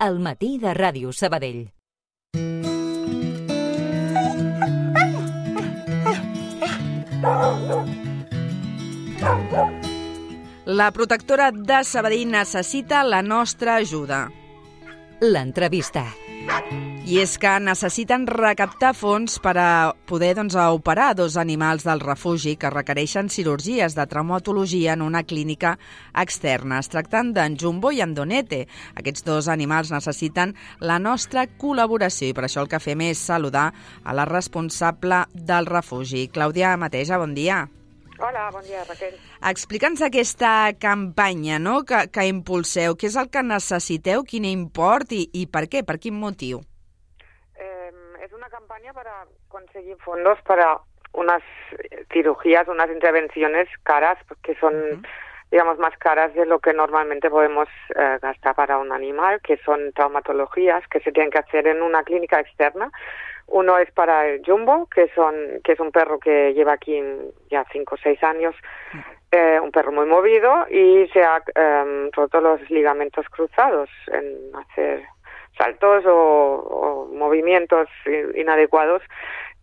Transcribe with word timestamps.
al 0.00 0.18
matí 0.18 0.56
de 0.58 0.72
Ràdio 0.72 1.12
Sabadell. 1.12 1.68
La 10.64 10.90
protectora 10.96 11.50
de 11.52 11.82
Sabadell 11.84 12.30
necessita 12.32 13.04
la 13.04 13.20
nostra 13.20 13.76
ajuda. 13.76 14.22
L'entrevista. 15.20 16.06
I 17.10 17.16
és 17.18 17.32
que 17.42 17.50
necessiten 17.58 18.22
recaptar 18.30 18.92
fons 18.94 19.40
per 19.42 19.56
a 19.58 19.70
poder 20.06 20.28
doncs, 20.38 20.54
operar 20.54 21.16
dos 21.18 21.34
animals 21.40 21.82
del 21.82 21.98
refugi 21.98 22.52
que 22.54 22.70
requereixen 22.70 23.26
cirurgies 23.34 23.96
de 23.98 24.04
traumatologia 24.06 24.92
en 24.94 25.02
una 25.02 25.24
clínica 25.24 25.72
externa. 26.14 26.78
Es 26.78 26.92
tracten 26.92 27.32
d'en 27.34 27.56
Jumbo 27.58 27.90
i 27.90 27.98
en 28.04 28.14
Donete. 28.14 28.68
Aquests 28.94 29.26
dos 29.26 29.50
animals 29.50 29.90
necessiten 29.90 30.54
la 30.78 31.00
nostra 31.02 31.48
col·laboració 31.50 32.30
i 32.30 32.38
per 32.38 32.46
això 32.46 32.62
el 32.62 32.70
que 32.70 32.78
fem 32.78 33.02
és 33.08 33.26
saludar 33.26 33.72
a 34.04 34.14
la 34.14 34.28
responsable 34.30 35.24
del 35.34 35.66
refugi. 35.66 36.28
Clàudia 36.30 36.76
Mateja, 36.78 37.18
bon 37.18 37.34
dia. 37.34 37.64
Hola, 38.22 38.50
bon 38.54 38.62
dia, 38.62 38.86
Raquel. 38.86 39.18
Explica'ns 39.50 40.06
aquesta 40.06 40.76
campanya 40.78 41.58
no? 41.58 41.80
que, 41.82 42.06
que 42.06 42.30
impulseu. 42.30 42.94
Què 42.94 43.10
és 43.10 43.18
el 43.18 43.34
que 43.34 43.42
necessiteu, 43.42 44.22
quin 44.22 44.46
import 44.46 45.10
i, 45.10 45.24
i 45.34 45.48
per 45.50 45.66
què, 45.66 45.82
per 45.82 45.98
quin 45.98 46.14
motiu? 46.14 46.62
Eh, 48.20 48.24
es 48.24 48.32
una 48.32 48.48
campaña 48.48 48.92
para 48.92 49.24
conseguir 49.48 49.96
fondos 49.98 50.40
para 50.42 50.78
unas 51.12 51.42
cirugías, 52.12 52.68
unas 52.68 52.90
intervenciones 52.90 53.68
caras, 53.82 54.18
que 54.42 54.54
son, 54.56 54.74
uh 54.74 54.78
-huh. 54.78 55.06
digamos, 55.50 55.78
más 55.78 55.96
caras 55.98 56.32
de 56.34 56.46
lo 56.46 56.60
que 56.60 56.72
normalmente 56.72 57.28
podemos 57.28 57.68
eh, 57.96 58.18
gastar 58.22 58.54
para 58.54 58.78
un 58.78 58.92
animal, 58.92 59.40
que 59.42 59.56
son 59.58 59.92
traumatologías 59.92 60.86
que 60.88 61.00
se 61.00 61.12
tienen 61.12 61.30
que 61.30 61.38
hacer 61.38 61.66
en 61.66 61.82
una 61.82 62.04
clínica 62.04 62.38
externa. 62.38 62.90
Uno 63.48 63.78
es 63.78 63.90
para 63.90 64.28
el 64.28 64.42
Jumbo, 64.46 64.86
que, 64.86 65.08
son, 65.08 65.34
que 65.64 65.72
es 65.72 65.80
un 65.80 65.90
perro 65.90 66.20
que 66.20 66.54
lleva 66.54 66.74
aquí 66.74 67.02
ya 67.50 67.64
cinco 67.72 67.96
o 67.96 67.98
seis 67.98 68.22
años, 68.22 68.54
eh, 69.32 69.58
un 69.60 69.72
perro 69.72 69.90
muy 69.90 70.06
movido 70.06 70.66
y 70.70 71.08
se 71.12 71.22
ha 71.22 71.42
eh, 71.54 72.10
roto 72.12 72.40
los 72.40 72.70
ligamentos 72.70 73.28
cruzados 73.28 73.90
en 74.06 74.54
hacer 74.54 75.04
saltos 75.60 76.06
o, 76.06 76.14
o 76.14 77.06
movimientos 77.12 77.88
inadecuados 78.34 79.02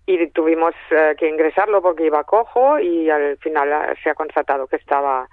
y 0.06 0.28
tuvimos 0.28 0.74
eh, 0.92 1.16
que 1.18 1.28
ingresarlo 1.28 1.82
porque 1.82 2.06
iba 2.06 2.24
cojo 2.24 2.80
y 2.80 3.10
al 3.10 3.38
final 3.38 3.72
eh, 3.72 3.96
se 4.02 4.10
ha 4.10 4.16
constatado 4.16 4.68
que 4.68 4.78
estaba 4.78 5.28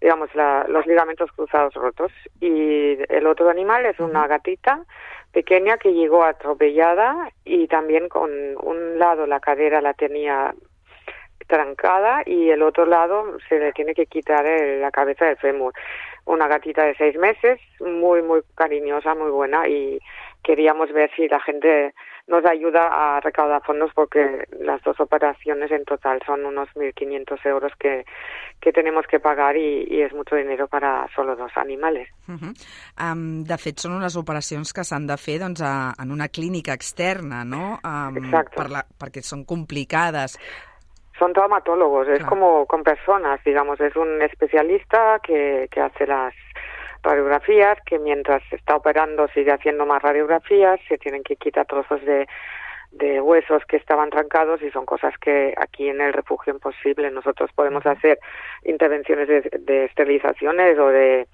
digamos 0.00 0.34
la, 0.34 0.66
los 0.68 0.86
ligamentos 0.86 1.30
cruzados 1.32 1.74
rotos 1.74 2.12
y 2.40 2.98
el 3.08 3.26
otro 3.26 3.48
animal 3.48 3.86
es 3.86 3.98
una 4.00 4.26
gatita 4.26 4.80
pequeña 5.32 5.78
que 5.78 5.92
llegó 5.92 6.24
atropellada 6.24 7.30
y 7.44 7.68
también 7.68 8.08
con 8.08 8.30
un 8.62 8.98
lado 8.98 9.26
la 9.26 9.40
cadera 9.40 9.80
la 9.80 9.94
tenía 9.94 10.54
trancada 11.46 12.22
y 12.26 12.50
el 12.50 12.62
otro 12.62 12.84
lado 12.86 13.38
se 13.48 13.58
le 13.58 13.72
tiene 13.72 13.94
que 13.94 14.06
quitar 14.06 14.44
el, 14.46 14.80
la 14.80 14.90
cabeza 14.90 15.26
del 15.26 15.36
fémur. 15.36 15.72
Una 16.26 16.48
gatita 16.48 16.84
de 16.84 16.94
seis 16.96 17.16
meses, 17.16 17.60
muy, 17.80 18.20
muy 18.22 18.42
cariñosa, 18.54 19.14
muy 19.14 19.30
buena 19.30 19.68
y 19.68 19.98
queríamos 20.42 20.92
ver 20.92 21.10
si 21.16 21.26
la 21.28 21.40
gente 21.40 21.92
nos 22.28 22.44
ayuda 22.44 22.88
a 22.90 23.20
recaudar 23.20 23.62
fondos 23.64 23.90
porque 23.94 24.46
las 24.60 24.82
dos 24.82 24.98
operaciones 25.00 25.70
en 25.70 25.84
total 25.84 26.20
son 26.26 26.44
unos 26.44 26.68
1.500 26.74 27.46
euros 27.46 27.72
que, 27.78 28.04
que 28.60 28.72
tenemos 28.72 29.06
que 29.06 29.20
pagar 29.20 29.56
i, 29.56 29.86
i 29.90 30.02
és 30.02 30.14
mucho 30.14 30.34
dinero 30.34 30.66
para 30.66 31.06
solo 31.14 31.36
dos 31.36 31.52
animales. 31.56 32.08
Uh 32.26 32.34
-huh. 32.34 32.52
um, 32.98 33.44
de 33.44 33.58
fet, 33.58 33.78
són 33.78 33.94
unes 33.98 34.16
operacions 34.16 34.72
que 34.72 34.84
s'han 34.84 35.06
de 35.06 35.16
fer 35.16 35.38
doncs, 35.38 35.62
a, 35.62 35.94
en 36.02 36.10
una 36.10 36.28
clínica 36.28 36.74
externa, 36.74 37.44
no? 37.44 37.78
Um, 37.82 38.16
Exacto. 38.16 38.56
Per 38.56 38.70
la, 38.70 38.82
perquè 38.82 39.22
són 39.22 39.44
complicades. 39.44 40.38
Son 41.18 41.32
traumatólogos, 41.32 42.08
es 42.08 42.18
Claro. 42.18 42.28
como 42.30 42.66
con 42.66 42.82
personas, 42.82 43.42
digamos, 43.44 43.80
es 43.80 43.96
un 43.96 44.20
especialista 44.22 45.18
que, 45.22 45.68
que 45.70 45.80
hace 45.80 46.06
las 46.06 46.34
radiografías, 47.02 47.78
que 47.86 47.98
mientras 47.98 48.42
se 48.50 48.56
está 48.56 48.76
operando 48.76 49.28
sigue 49.28 49.52
haciendo 49.52 49.86
más 49.86 50.02
radiografías, 50.02 50.80
se 50.88 50.98
tienen 50.98 51.22
que 51.22 51.36
quitar 51.36 51.64
trozos 51.66 52.04
de, 52.04 52.26
de 52.90 53.20
huesos 53.20 53.62
que 53.66 53.76
estaban 53.76 54.10
trancados 54.10 54.60
y 54.62 54.70
son 54.70 54.84
cosas 54.86 55.14
que 55.18 55.54
aquí 55.56 55.88
en 55.88 56.00
el 56.00 56.12
refugio 56.12 56.52
imposible. 56.52 57.10
Nosotros 57.10 57.50
podemos 57.54 57.84
hacer 57.86 58.18
intervenciones 58.64 59.28
de, 59.28 59.40
de 59.60 59.84
esterilizaciones 59.84 60.78
o 60.78 60.88
de 60.88 61.28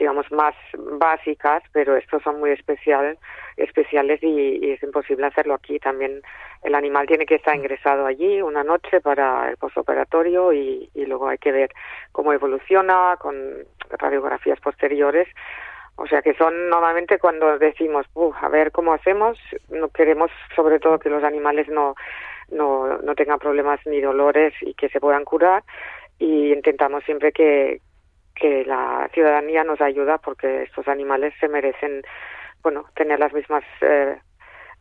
digamos 0.00 0.32
más 0.32 0.54
básicas, 0.98 1.62
pero 1.72 1.94
estos 1.96 2.22
son 2.22 2.40
muy 2.40 2.50
especial, 2.50 3.18
especiales 3.56 4.20
y, 4.22 4.58
y 4.64 4.70
es 4.72 4.82
imposible 4.82 5.26
hacerlo 5.26 5.54
aquí. 5.54 5.78
También 5.78 6.22
el 6.62 6.74
animal 6.74 7.06
tiene 7.06 7.26
que 7.26 7.36
estar 7.36 7.54
ingresado 7.54 8.06
allí 8.06 8.40
una 8.42 8.64
noche 8.64 9.00
para 9.00 9.50
el 9.50 9.58
postoperatorio 9.58 10.52
y, 10.52 10.90
y 10.94 11.04
luego 11.06 11.28
hay 11.28 11.38
que 11.38 11.52
ver 11.52 11.70
cómo 12.12 12.32
evoluciona 12.32 13.16
con 13.20 13.34
radiografías 13.90 14.58
posteriores. 14.60 15.28
O 15.96 16.06
sea 16.06 16.22
que 16.22 16.32
son 16.34 16.70
normalmente 16.70 17.18
cuando 17.18 17.58
decimos, 17.58 18.06
"Uf, 18.14 18.34
a 18.42 18.48
ver 18.48 18.72
cómo 18.72 18.94
hacemos, 18.94 19.38
no 19.68 19.90
queremos 19.90 20.30
sobre 20.56 20.80
todo 20.80 20.98
que 20.98 21.10
los 21.10 21.22
animales 21.22 21.68
no, 21.68 21.94
no, 22.50 22.98
no 22.98 23.14
tengan 23.14 23.38
problemas 23.38 23.80
ni 23.84 24.00
dolores 24.00 24.54
y 24.62 24.72
que 24.72 24.88
se 24.88 24.98
puedan 24.98 25.24
curar 25.24 25.62
y 26.18 26.52
intentamos 26.52 27.04
siempre 27.04 27.32
que, 27.32 27.80
que 28.40 28.64
la 28.64 29.08
ciudadanía 29.12 29.62
nos 29.64 29.80
ayuda 29.80 30.18
porque 30.18 30.62
estos 30.62 30.88
animales 30.88 31.34
se 31.38 31.48
merecen, 31.48 32.02
bueno, 32.62 32.86
tener 32.96 33.18
las 33.18 33.32
mismas 33.32 33.62
eh, 33.82 34.16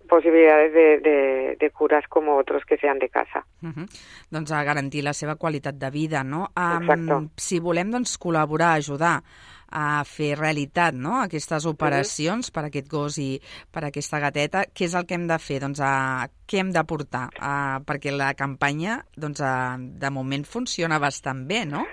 posibilidades 0.08 0.74
de, 0.74 1.00
de, 1.00 1.58
de 1.60 1.72
curas 1.72 2.06
como 2.08 2.38
otros 2.38 2.64
que 2.66 2.78
sean 2.78 3.00
de 3.00 3.10
casa. 3.10 3.46
Uh 3.62 3.70
-huh. 3.70 3.88
Doncs 4.32 4.52
a 4.52 4.64
garantir 4.64 5.04
la 5.04 5.14
seva 5.14 5.36
qualitat 5.36 5.76
de 5.76 5.90
vida, 5.90 6.24
no? 6.24 6.50
Exacto. 6.56 7.30
si 7.38 7.60
volem 7.60 7.92
doncs, 7.92 8.18
col·laborar, 8.18 8.74
ajudar 8.78 9.24
a 9.72 10.04
fer 10.04 10.34
realitat 10.38 10.96
no? 10.98 11.22
aquestes 11.22 11.66
operacions 11.66 12.50
per 12.52 12.64
a 12.64 12.68
aquest 12.68 12.90
gos 12.90 13.18
i 13.22 13.40
per 13.72 13.86
aquesta 13.86 14.20
gateta, 14.20 14.66
què 14.74 14.86
és 14.86 14.96
el 14.98 15.06
que 15.06 15.16
hem 15.16 15.28
de 15.30 15.38
fer? 15.38 15.60
Doncs 15.60 15.80
a, 15.80 16.28
què 16.48 16.58
hem 16.60 16.72
d'aportar? 16.72 17.30
A, 17.38 17.80
perquè 17.86 18.12
la 18.12 18.34
campanya 18.34 19.06
doncs, 19.16 19.42
a, 19.42 19.78
de 19.78 20.10
moment 20.10 20.46
funciona 20.46 21.00
bastant 21.00 21.46
bé, 21.48 21.66
no? 21.66 21.86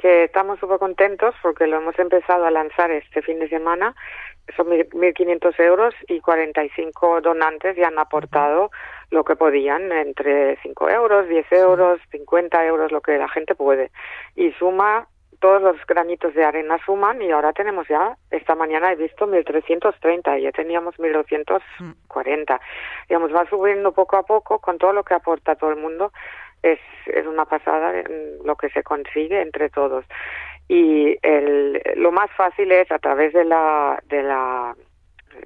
Que 0.00 0.24
estamos 0.24 0.58
súper 0.58 0.78
contentos 0.78 1.34
porque 1.42 1.66
lo 1.66 1.76
hemos 1.76 1.98
empezado 1.98 2.46
a 2.46 2.50
lanzar 2.50 2.90
este 2.90 3.20
fin 3.20 3.38
de 3.38 3.50
semana. 3.50 3.94
Son 4.56 4.66
1.500 4.66 5.60
euros 5.60 5.94
y 6.08 6.20
45 6.20 7.20
donantes 7.20 7.76
ya 7.76 7.88
han 7.88 7.98
aportado 7.98 8.70
lo 9.10 9.24
que 9.24 9.36
podían, 9.36 9.92
entre 9.92 10.56
5 10.62 10.88
euros, 10.88 11.28
10 11.28 11.52
euros, 11.52 12.00
50 12.10 12.64
euros, 12.64 12.90
lo 12.90 13.02
que 13.02 13.18
la 13.18 13.28
gente 13.28 13.54
puede. 13.54 13.90
Y 14.36 14.52
suma, 14.52 15.06
todos 15.38 15.60
los 15.60 15.76
granitos 15.86 16.34
de 16.34 16.44
arena 16.44 16.78
suman 16.84 17.20
y 17.20 17.30
ahora 17.30 17.52
tenemos 17.52 17.86
ya, 17.88 18.16
esta 18.30 18.54
mañana 18.54 18.92
he 18.92 18.96
visto 18.96 19.26
1.330 19.26 20.38
y 20.38 20.42
ya 20.42 20.52
teníamos 20.52 20.94
1.240. 20.96 22.60
Digamos, 23.08 23.34
va 23.34 23.46
subiendo 23.50 23.92
poco 23.92 24.16
a 24.16 24.22
poco 24.22 24.60
con 24.60 24.78
todo 24.78 24.92
lo 24.92 25.02
que 25.02 25.14
aporta 25.14 25.56
todo 25.56 25.70
el 25.70 25.76
mundo 25.76 26.12
es, 26.62 26.78
es 27.06 27.26
una 27.26 27.44
pasada 27.44 27.92
lo 28.44 28.56
que 28.56 28.70
se 28.70 28.82
consigue 28.82 29.40
entre 29.40 29.70
todos. 29.70 30.04
Y 30.68 31.16
el, 31.22 31.82
lo 31.96 32.12
más 32.12 32.30
fácil 32.32 32.70
es 32.72 32.90
a 32.92 32.98
través 32.98 33.32
de 33.32 33.44
la, 33.44 34.00
de 34.06 34.22
la 34.22 34.74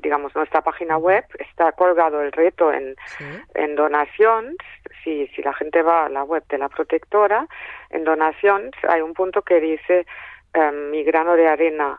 digamos, 0.00 0.34
nuestra 0.34 0.62
página 0.62 0.96
web, 0.96 1.24
está 1.38 1.72
colgado 1.72 2.20
el 2.22 2.32
reto 2.32 2.72
en, 2.72 2.96
Sí. 3.06 3.24
en 3.54 3.74
donaciones. 3.76 4.56
Si, 5.02 5.26
si 5.28 5.42
la 5.42 5.52
gente 5.54 5.82
va 5.82 6.06
a 6.06 6.08
la 6.08 6.24
web 6.24 6.42
de 6.48 6.58
la 6.58 6.68
protectora, 6.68 7.46
en 7.90 8.04
donaciones 8.04 8.72
hay 8.88 9.02
un 9.02 9.14
punto 9.14 9.42
que 9.42 9.60
dice 9.60 10.06
eh, 10.54 10.72
mi 10.90 11.04
grano 11.04 11.36
de 11.36 11.46
arena 11.48 11.98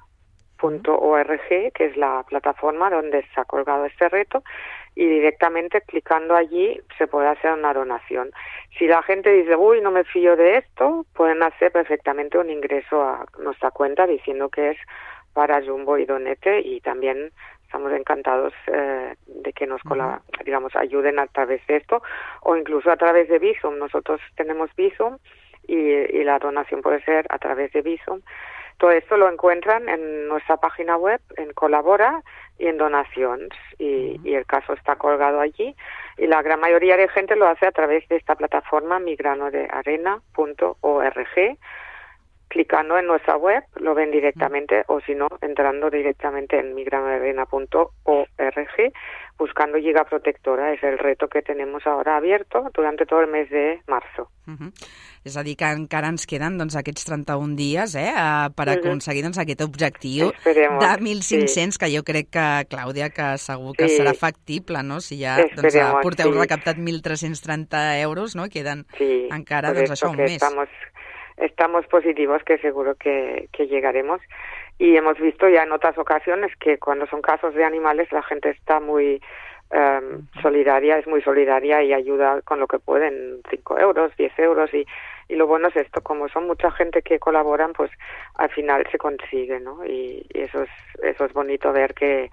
.org, 0.62 1.48
que 1.74 1.86
es 1.86 1.98
la 1.98 2.24
plataforma 2.28 2.90
donde 2.90 3.24
se 3.34 3.42
ha 3.42 3.46
colgado 3.46 3.86
este 3.86 4.10
reto, 4.10 4.44
y 4.96 5.06
directamente 5.06 5.82
clicando 5.82 6.36
allí 6.36 6.80
se 6.98 7.08
puede 7.08 7.28
hacer 7.28 7.52
una 7.52 7.74
donación. 7.74 8.32
Si 8.80 8.88
la 8.88 9.04
gente 9.04 9.30
dice, 9.32 9.56
uy, 9.56 9.82
no 9.82 9.92
me 9.92 10.04
fío 10.06 10.36
de 10.36 10.58
esto, 10.60 11.06
pueden 11.14 11.44
hacer 11.44 11.72
perfectamente 11.72 12.38
un 12.38 12.50
ingreso 12.50 13.02
a 13.04 13.26
nuestra 13.40 13.72
cuenta 13.72 14.08
diciendo 14.08 14.50
que 14.50 14.72
es 14.72 14.78
para 15.34 15.62
Jumbo 15.62 15.98
y 15.98 16.06
Donete 16.06 16.62
y 16.62 16.80
también 16.80 17.32
estamos 17.64 17.92
encantados 17.92 18.54
eh, 18.68 19.16
de 19.28 19.52
que 19.52 19.68
nos 19.68 19.82
cola- 19.84 20.22
digamos 20.46 20.74
ayuden 20.78 21.20
a 21.20 21.28
través 21.28 21.66
de 21.68 21.76
esto 21.78 22.02
o 22.42 22.56
incluso 22.56 22.90
a 22.90 22.96
través 22.96 23.28
de 23.28 23.38
Visum. 23.40 23.78
Nosotros 23.78 24.22
tenemos 24.38 24.74
Visum 24.78 25.18
y, 25.68 25.76
y 25.78 26.24
la 26.24 26.40
donación 26.40 26.82
puede 26.82 27.02
ser 27.04 27.26
a 27.30 27.38
través 27.38 27.74
de 27.74 27.82
Visum. 27.82 28.22
Todo 28.78 28.92
esto 28.92 29.18
lo 29.18 29.32
encuentran 29.32 29.90
en 29.90 30.28
nuestra 30.28 30.58
página 30.58 30.98
web, 30.98 31.22
en 31.38 31.54
Colabora 31.54 32.22
y 32.58 32.68
en 32.68 32.78
Donaciones, 32.78 33.50
y, 33.78 34.20
y 34.24 34.36
el 34.36 34.46
caso 34.46 34.74
está 34.74 34.98
colgado 34.98 35.40
allí. 35.40 35.76
Y 36.18 36.28
la 36.28 36.42
gran 36.42 36.60
mayoría 36.60 36.98
de 36.98 37.08
gente 37.10 37.36
lo 37.36 37.48
hace 37.48 37.68
a 37.68 37.72
través 37.72 38.08
de 38.10 38.16
esta 38.18 38.36
plataforma 38.36 39.00
migranodearena.org 39.00 41.58
clicando 42.48 42.98
en 42.98 43.08
nuestra 43.08 43.38
web, 43.38 43.64
lo 43.76 43.94
ven 43.94 44.12
directamente, 44.12 44.84
o 44.88 45.00
si 45.02 45.16
no, 45.16 45.28
entrando 45.42 45.90
directamente 45.90 46.60
en 46.60 46.74
migranorena.org, 46.74 48.94
buscando 49.38 49.78
Giga 49.78 50.06
Protectora. 50.06 50.74
Es 50.74 50.84
el 50.84 50.98
reto 50.98 51.28
que 51.28 51.42
tenemos 51.42 51.86
ahora 51.86 52.18
abierto 52.18 52.70
durante 52.74 53.06
todo 53.06 53.22
el 53.22 53.28
mes 53.28 53.50
de 53.50 53.82
marzo. 53.88 54.30
Uh 54.48 54.54
-huh. 54.54 54.72
És 55.26 55.38
a 55.38 55.42
dir, 55.42 55.56
que 55.58 55.66
encara 55.66 56.12
ens 56.14 56.28
queden 56.30 56.60
doncs, 56.60 56.76
aquests 56.78 57.08
31 57.08 57.56
dies 57.58 57.96
eh, 57.98 58.12
per 58.54 58.68
aconseguir 58.70 59.24
doncs, 59.26 59.40
aquest 59.42 59.64
objectiu 59.66 60.28
Esperemos, 60.30 60.84
de 60.84 60.92
1.500, 61.02 61.50
sí. 61.50 61.80
que 61.82 61.90
jo 61.90 62.04
crec 62.06 62.30
que, 62.30 62.46
Clàudia, 62.70 63.10
que 63.10 63.32
segur 63.42 63.74
que 63.74 63.90
sí. 63.90 63.98
serà 63.98 64.14
factible, 64.14 64.84
no? 64.84 65.00
Si 65.02 65.18
ja 65.24 65.40
doncs, 65.42 65.80
porteu 66.06 66.30
sí. 66.30 66.38
recaptat 66.38 66.78
1.330 66.78 68.04
euros, 68.04 68.36
no? 68.36 68.46
Queden 68.54 68.86
sí, 69.00 69.26
encara 69.34 69.74
doncs, 69.74 69.96
això 69.98 70.14
un 70.14 70.22
mes. 70.22 70.38
Estamos 70.38 70.70
estamos 71.38 71.86
positivos 71.88 72.44
que 72.44 72.58
seguro 72.60 72.96
que, 72.96 73.50
que 73.52 73.68
llegaremos. 73.68 74.22
Y 74.78 74.96
hemos 74.98 75.18
visto 75.20 75.48
ya 75.48 75.64
en 75.64 75.72
otras 75.72 75.98
ocasiones 75.98 76.52
que 76.58 76.78
cuando 76.78 77.08
son 77.08 77.22
casos 77.22 77.54
de 77.54 77.64
animales 77.64 78.12
la 78.12 78.24
gente 78.24 78.50
está 78.50 78.80
muy 78.80 79.22
um, 79.72 80.28
solidaria, 80.42 80.98
es 80.98 81.08
muy 81.08 81.22
solidaria 81.22 81.82
y 81.82 81.94
ayuda 81.94 82.42
con 82.42 82.60
lo 82.60 82.68
que 82.68 82.80
pueden, 82.80 83.42
5 83.50 83.80
euros, 83.80 84.12
10 84.18 84.38
euros 84.40 84.74
y, 84.74 84.86
y 85.30 85.36
lo 85.36 85.48
bueno 85.48 85.70
es 85.70 85.78
esto, 85.78 86.02
como 86.02 86.28
son 86.28 86.46
mucha 86.48 86.72
gente 86.72 87.02
que 87.02 87.20
colaboran, 87.20 87.72
pues 87.74 87.90
al 88.36 88.50
final 88.50 88.86
se 88.92 88.98
consigue, 88.98 89.60
¿no? 89.62 89.86
Y, 89.86 90.26
y 90.34 90.42
eso 90.42 90.64
es 90.64 90.70
eso 91.04 91.26
es 91.26 91.34
bonito 91.34 91.72
ver 91.72 91.94
que, 91.94 92.30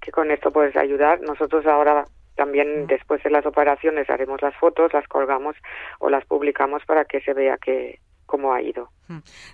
que 0.00 0.10
con 0.10 0.30
esto 0.30 0.50
puedes 0.50 0.76
ayudar. 0.76 1.20
Nosotros 1.20 1.64
ahora 1.66 2.04
también 2.36 2.86
después 2.86 3.22
de 3.22 3.30
las 3.30 3.46
operaciones 3.46 4.10
haremos 4.10 4.42
las 4.42 4.54
fotos, 4.56 4.92
las 4.92 5.06
colgamos 5.06 5.56
o 6.00 6.10
las 6.10 6.24
publicamos 6.24 6.84
para 6.84 7.04
que 7.04 7.20
se 7.20 7.32
vea 7.32 7.56
que, 7.58 8.00
com 8.34 8.50
ha 8.50 8.60
ido. 8.62 8.88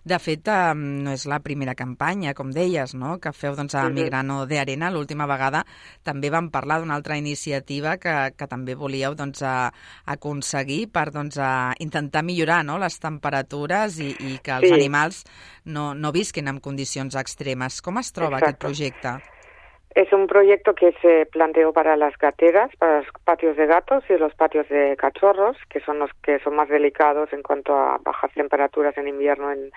De 0.06 0.18
fet, 0.22 0.46
no 0.78 1.10
és 1.12 1.24
la 1.28 1.40
primera 1.42 1.74
campanya, 1.74 2.32
com 2.38 2.52
deies, 2.54 2.94
no? 2.94 3.16
que 3.22 3.32
feu 3.34 3.56
doncs, 3.58 3.74
a 3.74 3.88
Migrano 3.90 4.44
de 4.46 4.60
Arena. 4.62 4.90
L'última 4.94 5.26
vegada 5.30 5.64
també 6.06 6.30
vam 6.30 6.50
parlar 6.54 6.80
d'una 6.80 6.96
altra 6.96 7.18
iniciativa 7.18 7.96
que, 8.00 8.14
que 8.38 8.48
també 8.50 8.76
volíeu 8.78 9.16
doncs, 9.18 9.42
a, 9.42 9.72
aconseguir 10.14 10.84
per 10.94 11.08
doncs, 11.14 11.40
a 11.42 11.74
intentar 11.82 12.22
millorar 12.26 12.62
no? 12.64 12.78
les 12.78 13.00
temperatures 13.02 13.98
i, 13.98 14.14
i 14.14 14.38
que 14.38 14.54
els 14.60 14.70
sí. 14.70 14.76
animals 14.78 15.24
no, 15.66 15.90
no 15.94 16.14
visquin 16.14 16.48
en 16.48 16.62
condicions 16.62 17.18
extremes. 17.18 17.82
Com 17.82 18.00
es 18.00 18.14
troba 18.14 18.38
Exacto. 18.38 18.54
aquest 18.54 18.64
projecte? 18.68 19.18
Es 19.94 20.12
un 20.12 20.28
proyecto 20.28 20.74
que 20.74 20.92
se 21.02 21.26
planteó 21.26 21.72
para 21.72 21.96
las 21.96 22.16
gateras, 22.16 22.70
para 22.76 22.98
los 22.98 23.06
patios 23.24 23.56
de 23.56 23.66
gatos 23.66 24.04
y 24.08 24.16
los 24.16 24.32
patios 24.34 24.68
de 24.68 24.96
cachorros, 24.96 25.56
que 25.68 25.80
son 25.80 25.98
los 25.98 26.10
que 26.22 26.38
son 26.40 26.54
más 26.54 26.68
delicados 26.68 27.32
en 27.32 27.42
cuanto 27.42 27.76
a 27.76 27.98
bajas 27.98 28.32
temperaturas 28.34 28.96
en 28.96 29.08
invierno, 29.08 29.50
en, 29.50 29.72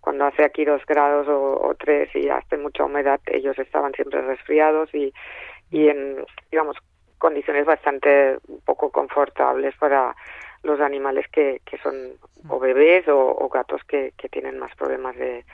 cuando 0.00 0.24
hace 0.24 0.44
aquí 0.44 0.64
dos 0.64 0.86
grados 0.86 1.26
o, 1.26 1.60
o 1.66 1.74
tres 1.74 2.08
y 2.14 2.28
hace 2.28 2.56
mucha 2.56 2.84
humedad, 2.84 3.20
ellos 3.26 3.58
estaban 3.58 3.92
siempre 3.92 4.20
resfriados 4.20 4.88
y, 4.94 5.12
en, 5.72 6.24
digamos, 6.48 6.76
condiciones 7.18 7.66
bastante 7.66 8.38
poco 8.64 8.92
confortables 8.92 9.74
para 9.78 10.14
los 10.62 10.80
animales 10.80 11.26
que, 11.32 11.60
que 11.64 11.76
son 11.78 12.12
o 12.48 12.60
bebés 12.60 13.08
o, 13.08 13.18
o 13.18 13.48
gatos 13.48 13.82
que, 13.82 14.12
que 14.16 14.28
tienen 14.28 14.60
más 14.60 14.72
problemas 14.76 15.16
de, 15.16 15.44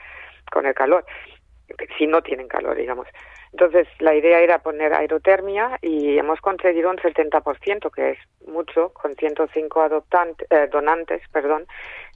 con 0.51 0.67
el 0.67 0.75
calor, 0.75 1.03
si 1.97 2.07
no 2.07 2.21
tienen 2.21 2.47
calor, 2.47 2.75
digamos. 2.75 3.07
Entonces, 3.51 3.87
la 3.99 4.15
idea 4.15 4.39
era 4.39 4.59
poner 4.59 4.93
aerotermia 4.93 5.77
y 5.81 6.17
hemos 6.17 6.41
conseguido 6.41 6.89
un 6.89 6.97
70%, 6.97 7.91
que 7.91 8.11
es 8.11 8.17
mucho, 8.47 8.89
con 8.93 9.15
105 9.15 9.81
adoptantes, 9.81 10.47
eh, 10.49 10.67
donantes 10.71 11.21
perdón, 11.31 11.65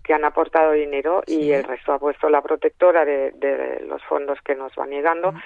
que 0.03 0.13
han 0.13 0.25
aportado 0.25 0.71
dinero 0.71 1.21
sí. 1.27 1.41
y 1.41 1.51
el 1.51 1.63
resto 1.63 1.93
ha 1.93 1.99
puesto 1.99 2.29
la 2.29 2.41
protectora 2.41 3.05
de, 3.05 3.31
de 3.31 3.81
los 3.87 4.03
fondos 4.05 4.39
que 4.41 4.55
nos 4.55 4.73
van 4.75 4.89
llegando. 4.89 5.29
Uh 5.29 5.33
-huh. 5.33 5.43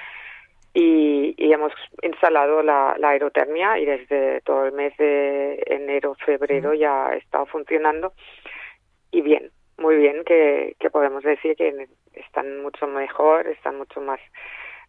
Y, 0.73 1.35
y, 1.37 1.51
hemos 1.51 1.73
instalado 2.01 2.63
la, 2.63 2.95
la, 2.97 3.09
aerotermia 3.09 3.77
y 3.77 3.83
desde 3.85 4.39
todo 4.39 4.65
el 4.67 4.71
mes 4.71 4.95
de 4.95 5.61
enero, 5.65 6.15
febrero 6.25 6.69
uh 6.69 6.73
-huh. 6.73 6.79
ya 6.79 7.07
ha 7.07 7.15
estado 7.17 7.45
funcionando 7.47 8.13
y 9.11 9.21
bien, 9.21 9.51
muy 9.81 9.97
bien, 9.97 10.23
que, 10.23 10.75
que 10.79 10.89
podemos 10.89 11.23
decir 11.23 11.55
que 11.55 11.87
están 12.13 12.61
mucho 12.61 12.87
mejor, 12.87 13.47
están 13.47 13.77
mucho 13.77 13.99
más 14.01 14.19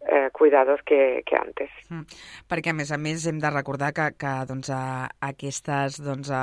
eh, 0.06 0.30
cuidados 0.32 0.80
que, 0.84 1.22
que 1.24 1.36
antes. 1.36 1.70
Mm. 1.88 2.02
Perquè, 2.50 2.72
a 2.72 2.76
més 2.76 2.90
a 2.92 2.98
més, 2.98 3.24
hem 3.28 3.38
de 3.42 3.50
recordar 3.52 3.92
que, 3.94 4.08
que 4.18 4.32
doncs, 4.48 4.70
a, 4.74 5.08
aquestes, 5.22 6.00
doncs, 6.02 6.30
a, 6.34 6.42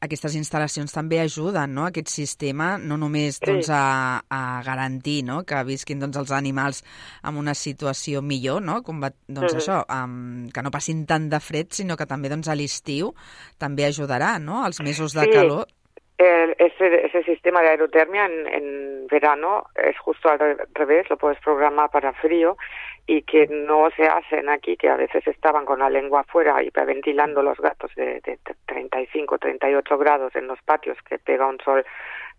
aquestes 0.00 0.34
instal·lacions 0.38 0.92
també 0.94 1.20
ajuden 1.22 1.74
no? 1.76 1.86
aquest 1.86 2.10
sistema, 2.12 2.72
no 2.78 2.98
només 3.00 3.38
sí. 3.38 3.46
doncs, 3.46 3.70
a, 3.74 4.20
a 4.26 4.42
garantir 4.66 5.20
no? 5.28 5.42
que 5.46 5.62
visquin 5.68 6.02
doncs, 6.02 6.18
els 6.20 6.34
animals 6.34 6.82
en 7.22 7.38
una 7.40 7.54
situació 7.54 8.22
millor, 8.22 8.62
no? 8.66 8.80
com 8.86 9.02
va, 9.02 9.12
doncs, 9.28 9.52
uh 9.52 9.58
-huh. 9.58 9.62
això, 9.62 9.82
um, 9.86 10.48
que 10.50 10.62
no 10.62 10.74
passin 10.74 11.06
tant 11.06 11.30
de 11.30 11.40
fred, 11.40 11.70
sinó 11.70 11.96
que 11.96 12.06
també 12.06 12.28
doncs, 12.28 12.48
a 12.48 12.54
l'estiu 12.54 13.14
també 13.58 13.86
ajudarà, 13.86 14.38
no? 14.38 14.66
els 14.66 14.80
mesos 14.80 15.14
de 15.14 15.24
sí. 15.24 15.30
calor 15.30 15.66
el, 16.20 16.54
ese, 16.58 17.06
ese 17.06 17.22
sistema 17.24 17.62
de 17.62 17.68
aerotermia 17.70 18.26
en, 18.26 18.46
en 18.46 19.06
verano 19.06 19.64
es 19.74 19.98
justo 19.98 20.28
al 20.28 20.58
revés, 20.74 21.08
lo 21.08 21.16
puedes 21.16 21.40
programar 21.40 21.90
para 21.90 22.12
frío 22.12 22.56
y 23.06 23.22
que 23.22 23.46
no 23.48 23.88
se 23.96 24.06
hacen 24.06 24.48
aquí, 24.50 24.76
que 24.76 24.88
a 24.88 24.96
veces 24.96 25.26
estaban 25.26 25.64
con 25.64 25.78
la 25.78 25.88
lengua 25.88 26.20
afuera 26.20 26.62
hiperventilando 26.62 27.42
los 27.42 27.58
gatos 27.58 27.90
de, 27.96 28.20
de 28.20 28.38
35, 28.66 29.38
38 29.38 29.98
grados 29.98 30.36
en 30.36 30.46
los 30.46 30.60
patios 30.62 30.98
que 31.08 31.18
pega 31.18 31.46
un 31.46 31.58
sol 31.64 31.84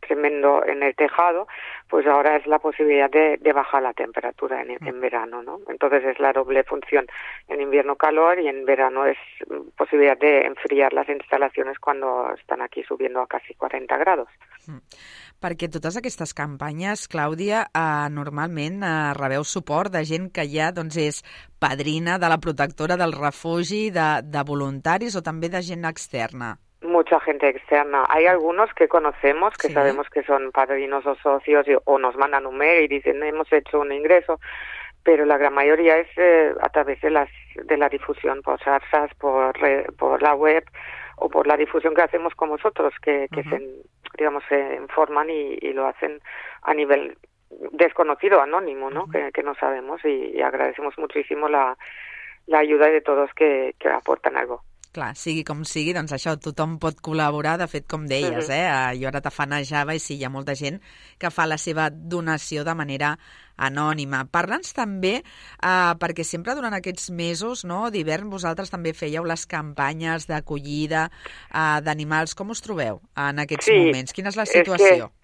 tremendo 0.01 0.65
en 0.65 0.83
el 0.83 0.95
tejado, 0.95 1.47
pues 1.89 2.05
ahora 2.07 2.35
es 2.35 2.45
la 2.47 2.59
posibilidad 2.59 3.09
de, 3.09 3.37
de 3.37 3.53
bajar 3.53 3.83
la 3.83 3.93
temperatura 3.93 4.61
en, 4.61 4.77
en, 4.85 4.99
verano, 4.99 5.41
¿no? 5.41 5.59
Entonces 5.69 6.03
es 6.03 6.19
la 6.19 6.33
doble 6.33 6.63
función, 6.63 7.05
en 7.47 7.61
invierno 7.61 7.95
calor 7.95 8.39
y 8.39 8.47
en 8.47 8.65
verano 8.65 9.05
es 9.05 9.17
posibilidad 9.77 10.17
de 10.17 10.41
enfriar 10.41 10.93
las 10.93 11.07
instalaciones 11.09 11.79
cuando 11.79 12.33
están 12.33 12.61
aquí 12.61 12.83
subiendo 12.83 13.21
a 13.21 13.27
casi 13.27 13.53
40 13.53 13.97
grados. 13.97 14.27
Mm. 14.67 14.81
Perquè 15.41 15.71
totes 15.73 15.95
aquestes 15.97 16.35
campanyes, 16.37 17.07
Clàudia, 17.09 17.63
eh, 17.73 18.09
normalment 18.13 18.83
eh, 18.85 18.89
rebeu 19.17 19.41
suport 19.41 19.89
de 19.89 20.03
gent 20.05 20.27
que 20.29 20.45
ja 20.45 20.69
doncs, 20.69 20.99
és 21.01 21.23
padrina 21.57 22.19
de 22.21 22.29
la 22.29 22.37
protectora 22.37 22.97
del 22.97 23.15
refugi, 23.17 23.87
de, 23.89 24.09
de 24.21 24.43
voluntaris 24.45 25.17
o 25.17 25.23
també 25.25 25.49
de 25.49 25.63
gent 25.65 25.89
externa. 25.89 26.53
Mucha 26.91 27.19
gente 27.19 27.47
externa. 27.49 28.05
Hay 28.09 28.25
algunos 28.25 28.73
que 28.73 28.87
conocemos, 28.87 29.55
que 29.57 29.69
sí. 29.69 29.73
sabemos 29.73 30.09
que 30.09 30.23
son 30.23 30.51
padrinos 30.51 31.05
o 31.05 31.15
socios 31.15 31.67
y, 31.67 31.75
o 31.83 31.97
nos 31.97 32.15
mandan 32.15 32.45
un 32.45 32.57
mail 32.57 32.83
y 32.83 32.87
dicen 32.87 33.23
hemos 33.23 33.51
hecho 33.51 33.79
un 33.79 33.91
ingreso, 33.91 34.39
pero 35.03 35.25
la 35.25 35.37
gran 35.37 35.53
mayoría 35.53 35.97
es 35.97 36.07
eh, 36.17 36.53
a 36.61 36.69
través 36.69 37.01
de 37.01 37.09
las 37.09 37.29
de 37.55 37.77
la 37.77 37.89
difusión 37.89 38.41
por 38.41 38.61
SARSAS, 38.63 39.13
por 39.15 39.53
por 39.97 40.21
la 40.21 40.35
web 40.35 40.63
o 41.17 41.29
por 41.29 41.47
la 41.47 41.57
difusión 41.57 41.93
que 41.93 42.01
hacemos 42.01 42.33
con 42.35 42.49
vosotros, 42.49 42.93
que, 43.01 43.27
que 43.31 43.41
uh 43.41 43.43
-huh. 43.43 43.49
se, 43.49 44.17
digamos 44.17 44.43
se 44.49 44.75
informan 44.75 45.29
y, 45.29 45.57
y, 45.61 45.71
lo 45.73 45.85
hacen 45.85 46.19
a 46.63 46.73
nivel 46.73 47.15
desconocido, 47.71 48.41
anónimo, 48.41 48.89
¿no? 48.89 49.03
Uh 49.03 49.07
-huh. 49.07 49.11
que, 49.11 49.31
que, 49.31 49.43
no 49.43 49.53
sabemos 49.55 50.03
y, 50.03 50.31
y 50.37 50.41
agradecemos 50.41 50.97
muchísimo 50.97 51.47
la, 51.47 51.77
la 52.47 52.59
ayuda 52.59 52.87
de 52.87 53.01
todos 53.01 53.31
que, 53.33 53.75
que 53.79 53.89
aportan 53.89 54.35
algo. 54.35 54.63
Clar, 54.91 55.13
sigui 55.15 55.45
com 55.47 55.61
sigui, 55.63 55.93
doncs 55.95 56.11
això, 56.11 56.33
tothom 56.35 56.73
pot 56.83 56.97
col·laborar, 56.99 57.53
de 57.61 57.67
fet, 57.71 57.85
com 57.87 58.03
deies, 58.09 58.49
uh 58.49 58.51
-huh. 58.51 58.91
eh? 58.91 58.99
Jo 58.99 59.07
ara 59.07 59.21
t'afanejava 59.21 59.95
i 59.95 59.99
sí, 59.99 60.17
hi 60.17 60.25
ha 60.25 60.29
molta 60.29 60.53
gent 60.53 60.81
que 61.17 61.29
fa 61.31 61.45
la 61.45 61.57
seva 61.57 61.89
donació 61.89 62.65
de 62.65 62.75
manera 62.75 63.17
anònima. 63.55 64.25
Parla'ns 64.31 64.73
també, 64.73 65.23
eh, 65.63 65.93
perquè 66.01 66.23
sempre 66.23 66.55
durant 66.55 66.73
aquests 66.73 67.09
mesos 67.09 67.63
no, 67.63 67.89
d'hivern 67.89 68.29
vosaltres 68.29 68.69
també 68.69 68.93
fèieu 68.93 69.23
les 69.23 69.45
campanyes 69.45 70.27
d'acollida 70.27 71.09
eh, 71.53 71.81
d'animals. 71.81 72.35
Com 72.35 72.49
us 72.49 72.61
trobeu 72.61 73.01
en 73.15 73.39
aquests 73.39 73.65
sí, 73.65 73.77
moments? 73.77 74.13
Quina 74.13 74.29
és 74.29 74.35
la 74.35 74.45
situació? 74.45 75.05
Es 75.05 75.11
que 75.11 75.21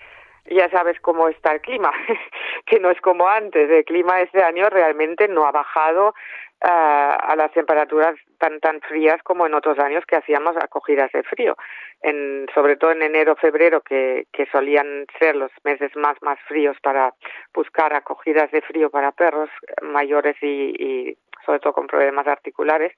ya 0.49 0.69
sabes 0.69 0.99
cómo 1.01 1.27
está 1.27 1.51
el 1.51 1.61
clima, 1.61 1.91
que 2.65 2.79
no 2.79 2.89
es 2.89 3.01
como 3.01 3.27
antes. 3.27 3.69
El 3.69 3.83
clima 3.85 4.21
este 4.21 4.43
año 4.43 4.69
realmente 4.69 5.27
no 5.27 5.45
ha 5.45 5.51
bajado 5.51 6.13
a 6.61 7.35
las 7.37 7.51
temperaturas 7.51 8.15
tan 8.39 8.59
tan 8.59 8.81
frías 8.81 9.21
como 9.23 9.45
en 9.45 9.53
otros 9.53 9.77
años 9.79 10.03
que 10.07 10.15
hacíamos 10.15 10.55
acogidas 10.57 11.11
de 11.11 11.23
frío. 11.23 11.55
En, 12.01 12.47
sobre 12.53 12.75
todo 12.77 12.91
en 12.91 13.01
enero, 13.01 13.35
febrero, 13.35 13.81
que, 13.81 14.27
que 14.31 14.45
solían 14.47 15.05
ser 15.19 15.35
los 15.35 15.51
meses 15.63 15.95
más 15.95 16.15
más 16.21 16.39
fríos 16.47 16.77
para 16.81 17.13
buscar 17.53 17.93
acogidas 17.93 18.51
de 18.51 18.61
frío 18.61 18.89
para 18.89 19.11
perros 19.11 19.49
mayores 19.81 20.35
y, 20.41 20.75
y 20.77 21.17
sobre 21.45 21.59
todo 21.59 21.73
con 21.73 21.87
problemas 21.87 22.27
articulares. 22.27 22.93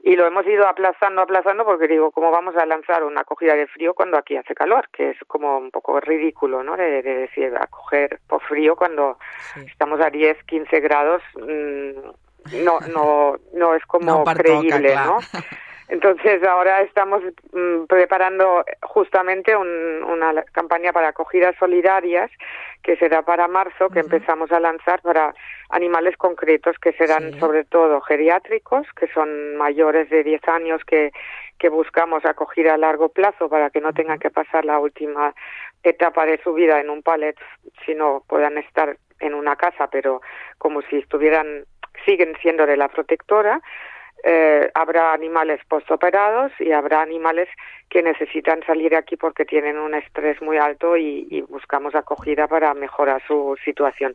Y 0.00 0.16
lo 0.16 0.26
hemos 0.26 0.46
ido 0.46 0.66
aplazando, 0.68 1.22
aplazando, 1.22 1.64
porque 1.64 1.88
digo, 1.88 2.10
¿cómo 2.10 2.30
vamos 2.30 2.54
a 2.56 2.66
lanzar 2.66 3.04
una 3.04 3.22
acogida 3.22 3.54
de 3.54 3.66
frío 3.66 3.94
cuando 3.94 4.18
aquí 4.18 4.36
hace 4.36 4.54
calor? 4.54 4.88
Que 4.92 5.10
es 5.10 5.18
como 5.26 5.56
un 5.56 5.70
poco 5.70 5.98
ridículo, 6.00 6.62
¿no? 6.62 6.76
De, 6.76 7.02
de 7.02 7.14
decir, 7.14 7.54
acoger 7.58 8.20
por 8.26 8.42
frío 8.42 8.76
cuando 8.76 9.18
sí. 9.54 9.60
estamos 9.66 10.00
a 10.00 10.10
10, 10.10 10.44
15 10.44 10.80
grados. 10.80 11.22
Mmm, 11.36 12.10
no, 12.52 12.80
no, 12.80 13.36
no 13.52 13.74
es 13.74 13.84
como 13.86 14.24
no 14.24 14.24
creíble, 14.24 14.94
¿no? 14.94 15.18
Entonces 15.88 16.42
ahora 16.42 16.80
estamos 16.80 17.22
mm, 17.52 17.84
preparando 17.86 18.64
justamente 18.82 19.54
un, 19.54 19.68
una 19.68 20.42
campaña 20.44 20.92
para 20.92 21.08
acogidas 21.08 21.54
solidarias 21.58 22.30
que 22.82 22.96
será 22.96 23.22
para 23.22 23.48
marzo, 23.48 23.90
que 23.90 24.00
empezamos 24.00 24.50
a 24.50 24.60
lanzar 24.60 25.02
para 25.02 25.34
animales 25.68 26.16
concretos 26.16 26.76
que 26.78 26.92
serán 26.94 27.38
sobre 27.38 27.64
todo 27.64 28.00
geriátricos, 28.00 28.86
que 28.96 29.08
son 29.08 29.56
mayores 29.56 30.08
de 30.10 30.24
10 30.24 30.48
años 30.48 30.82
que, 30.86 31.12
que 31.58 31.68
buscamos 31.68 32.24
acoger 32.24 32.70
a 32.70 32.78
largo 32.78 33.10
plazo 33.10 33.48
para 33.48 33.70
que 33.70 33.80
no 33.80 33.92
tengan 33.92 34.18
que 34.18 34.30
pasar 34.30 34.64
la 34.64 34.78
última 34.78 35.34
etapa 35.82 36.24
de 36.26 36.40
su 36.42 36.54
vida 36.54 36.80
en 36.80 36.90
un 36.90 37.02
palet, 37.02 37.36
sino 37.84 38.22
puedan 38.26 38.58
estar 38.58 38.96
en 39.20 39.34
una 39.34 39.56
casa, 39.56 39.88
pero 39.88 40.20
como 40.58 40.82
si 40.82 40.96
estuvieran, 40.96 41.64
siguen 42.04 42.36
siendo 42.42 42.66
de 42.66 42.76
la 42.76 42.88
protectora 42.88 43.60
eh, 44.26 44.70
habrá 44.72 45.12
animales 45.12 45.60
postoperados 45.68 46.50
y 46.58 46.72
habrá 46.72 47.02
animales 47.02 47.46
que 47.90 48.02
necesitan 48.02 48.62
salir 48.64 48.96
aquí 48.96 49.18
porque 49.18 49.44
tienen 49.44 49.76
un 49.76 49.94
estrés 49.94 50.40
muy 50.40 50.56
alto 50.56 50.96
y, 50.96 51.26
y, 51.30 51.42
buscamos 51.42 51.94
acogida 51.94 52.48
para 52.48 52.72
mejorar 52.72 53.22
su 53.26 53.54
situación. 53.62 54.14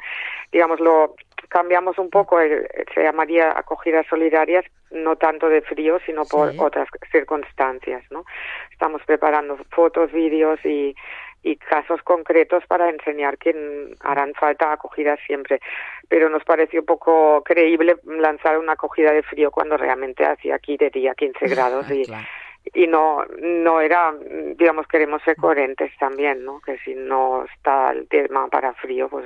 Digamos, 0.51 0.79
lo 0.79 1.13
cambiamos 1.47 1.99
un 1.99 2.09
poco, 2.09 2.41
eh, 2.41 2.67
se 2.91 3.03
llamaría 3.03 3.55
acogidas 3.55 4.07
solidarias, 4.07 4.65
no 4.89 5.15
tanto 5.17 5.47
de 5.47 5.61
frío, 5.61 5.99
sino 6.07 6.25
por 6.25 6.53
sí. 6.53 6.57
otras 6.59 6.87
circunstancias, 7.11 8.03
¿no? 8.09 8.25
Estamos 8.71 9.03
preparando 9.05 9.59
fotos, 9.69 10.11
vídeos 10.11 10.59
y 10.65 10.95
y 11.43 11.55
casos 11.55 12.01
concretos 12.03 12.63
para 12.67 12.89
enseñar 12.89 13.37
que 13.37 13.95
harán 14.01 14.33
falta 14.33 14.73
acogidas 14.73 15.19
siempre. 15.25 15.59
Pero 16.07 16.29
nos 16.29 16.43
pareció 16.43 16.83
poco 16.83 17.43
creíble 17.43 17.97
lanzar 18.05 18.57
una 18.57 18.73
acogida 18.73 19.11
de 19.11 19.23
frío 19.23 19.51
cuando 19.51 19.77
realmente 19.77 20.25
hacía 20.25 20.55
aquí 20.55 20.77
de 20.77 20.89
día 20.89 21.13
15 21.15 21.47
grados 21.49 21.89
y, 21.91 22.05
claro. 22.05 22.25
Y 22.73 22.87
no, 22.87 23.23
no 23.41 23.81
era, 23.81 24.13
digamos, 24.55 24.87
queremos 24.87 25.21
ser 25.23 25.35
coherentes 25.35 25.91
también, 25.97 26.45
¿no? 26.45 26.61
Que 26.61 26.77
si 26.79 26.93
no 26.93 27.45
está 27.45 27.91
el 27.91 28.07
tema 28.07 28.47
para 28.47 28.73
frío, 28.73 29.09
pues 29.09 29.25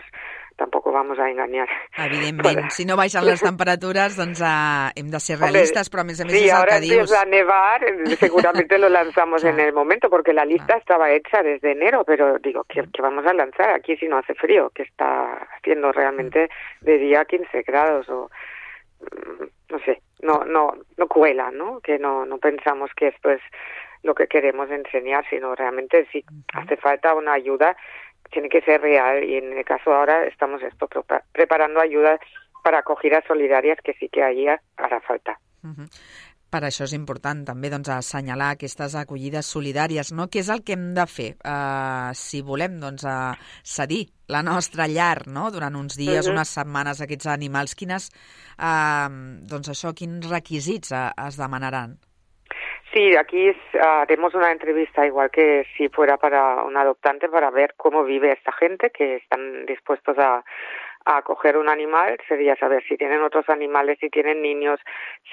tampoc 0.56 0.92
vamos 0.92 1.20
a 1.20 1.30
enganyar. 1.30 1.68
Evidentment, 1.98 2.70
si 2.78 2.86
no 2.86 2.96
baixen 2.96 3.26
les 3.26 3.42
temperatures, 3.42 4.16
doncs 4.18 4.42
uh, 4.42 4.92
hem 4.96 5.10
de 5.12 5.20
ser 5.20 5.40
realistes, 5.40 5.90
però 5.90 6.04
a 6.04 6.08
més 6.08 6.22
a 6.22 6.28
més 6.28 6.38
sí, 6.38 6.46
és 6.48 6.54
el 6.54 6.68
que 6.70 6.80
dius. 6.84 7.10
Sí, 7.10 7.16
ahora 7.16 7.18
empieza 7.18 7.22
a 7.22 7.26
nevar, 7.26 7.84
eh, 7.84 8.16
seguramente 8.18 8.78
lo 8.78 8.90
lanzamos 8.90 9.44
en 9.44 9.60
el 9.60 9.74
momento, 9.74 10.10
porque 10.10 10.34
la 10.34 10.46
lista 10.46 10.78
estaba 10.78 11.12
hecha 11.12 11.42
desde 11.44 11.72
enero, 11.72 12.04
pero 12.06 12.38
digo, 12.40 12.66
¿qué, 12.70 12.86
¿qué, 12.94 13.02
vamos 13.02 13.26
a 13.26 13.34
lanzar 13.34 13.72
aquí 13.72 13.98
si 13.98 14.08
no 14.08 14.18
hace 14.18 14.36
frío? 14.36 14.70
Que 14.74 14.84
está 14.84 15.48
haciendo 15.58 15.92
realmente 15.92 16.50
de 16.82 16.98
día 16.98 17.26
15 17.26 17.64
grados 17.64 18.08
o 18.10 18.30
mm, 18.30 18.34
no 19.70 19.80
sé, 19.80 20.02
no, 20.22 20.46
no, 20.46 20.74
no 20.98 21.08
cuela, 21.08 21.52
¿no? 21.52 21.80
Que 21.82 22.00
no, 22.00 22.26
no 22.26 22.38
pensamos 22.38 22.92
que 22.96 23.08
esto 23.08 23.30
es 23.30 23.42
lo 24.04 24.14
que 24.16 24.28
queremos 24.28 24.70
enseñar, 24.70 25.26
sino 25.30 25.56
realmente 25.56 26.08
si 26.12 26.24
hace 26.54 26.78
falta 26.78 27.16
una 27.16 27.34
ayuda 27.34 27.76
tiene 28.32 28.50
que 28.50 28.62
ser 28.62 28.82
real 28.82 29.24
y 29.24 29.36
en 29.36 29.58
el 29.58 29.64
caso 29.64 29.94
ahora 29.94 30.26
estamos 30.26 30.62
esto 30.64 30.90
preparando 31.32 31.80
ayudas 31.80 32.20
para 32.64 32.80
acogidas 32.80 33.24
solidàries 33.26 33.78
que 33.84 33.94
sí 33.94 34.10
que 34.10 34.24
ahir 34.24 34.60
harà 34.78 35.00
falta. 35.02 35.38
Uh 35.64 35.76
-huh. 35.76 35.88
Per 36.54 36.60
això 36.68 36.86
és 36.86 36.94
important 36.94 37.40
també 37.48 37.72
doncs, 37.74 37.90
assenyalar 37.90 38.52
aquestes 38.54 38.94
acollides 39.00 39.48
solidàries, 39.56 40.12
no? 40.14 40.28
Què 40.30 40.44
és 40.44 40.52
el 40.54 40.62
que 40.62 40.76
hem 40.78 40.92
de 40.94 41.06
fer 41.10 41.32
uh, 41.50 42.12
si 42.14 42.44
volem 42.46 42.76
doncs, 42.84 43.08
uh, 43.10 43.34
cedir 43.66 44.04
la 44.30 44.44
nostra 44.46 44.86
llar 44.92 45.26
no? 45.34 45.48
durant 45.56 45.74
uns 45.80 45.98
dies, 45.98 46.22
uh 46.22 46.30
-huh. 46.30 46.36
unes 46.36 46.54
setmanes, 46.54 47.02
a 47.02 47.06
aquests 47.06 47.28
animals? 47.34 47.74
Quines, 47.74 48.10
uh, 48.62 49.10
doncs 49.50 49.70
això, 49.74 49.96
quins 49.98 50.30
requisits 50.30 50.92
uh, 50.92 51.10
es 51.28 51.38
demanaran? 51.42 51.98
Sí, 52.94 53.16
aquí 53.18 53.50
es, 53.50 53.58
haremos 53.82 54.36
una 54.36 54.52
entrevista 54.52 55.08
igual 55.08 55.32
que 55.32 55.66
si 55.76 55.90
fuera 55.90 56.18
para 56.18 56.64
un 56.64 56.78
adoptante 56.78 57.28
para 57.28 57.50
ver 57.50 57.74
cómo 57.76 58.04
vive 58.04 58.32
esta 58.32 58.52
gente 58.52 58.92
que 58.92 59.16
están 59.16 59.66
dispuestos 59.66 60.16
a, 60.20 60.44
a 61.06 61.18
acoger 61.18 61.58
un 61.58 61.70
animal 61.70 62.18
sería 62.28 62.56
saber 62.56 62.84
si 62.88 62.98
tienen 62.98 63.22
otros 63.22 63.50
animales, 63.50 63.98
si 64.00 64.10
tienen 64.10 64.42
niños, 64.42 64.80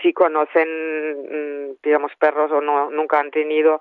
si 0.02 0.12
conocen, 0.12 1.76
digamos, 1.82 2.12
perros 2.16 2.50
o 2.52 2.60
no, 2.60 2.90
nunca 2.90 3.20
han 3.20 3.30
tenido 3.30 3.80